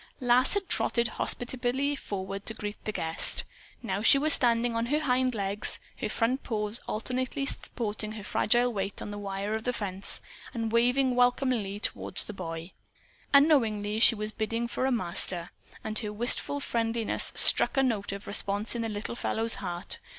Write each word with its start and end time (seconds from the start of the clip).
Lass 0.19 0.55
had 0.55 0.67
trotted 0.67 1.07
hospitably 1.07 1.95
forward 1.95 2.47
to 2.47 2.55
greet 2.55 2.83
the 2.85 2.91
guest. 2.91 3.43
Now 3.83 4.01
she 4.01 4.17
was 4.17 4.33
standing 4.33 4.75
on 4.75 4.87
her 4.87 5.01
hind 5.01 5.35
legs, 5.35 5.79
her 5.97 6.09
front 6.09 6.41
paws 6.41 6.81
alternately 6.87 7.45
supporting 7.45 8.13
her 8.13 8.23
fragile 8.23 8.73
weight 8.73 8.99
on 8.99 9.11
the 9.11 9.19
wire 9.19 9.53
of 9.53 9.63
the 9.63 9.71
fence 9.73 10.19
and 10.55 10.71
waving 10.71 11.13
welcomingly 11.15 11.79
toward 11.81 12.15
the 12.17 12.33
boy. 12.33 12.71
Unknowingly, 13.31 13.99
she 13.99 14.15
was 14.15 14.31
bidding 14.31 14.67
for 14.67 14.87
a 14.87 14.91
master. 14.91 15.51
And 15.83 15.99
her 15.99 16.11
wistful 16.11 16.59
friendliness 16.59 17.31
struck 17.35 17.77
a 17.77 17.83
note 17.83 18.11
of 18.11 18.25
response 18.25 18.73
in 18.73 18.81
the 18.81 18.89
little 18.89 19.15
fellow's 19.15 19.53
heart. 19.61 19.99